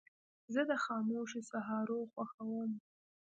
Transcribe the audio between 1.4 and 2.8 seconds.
سهارو خوښوم.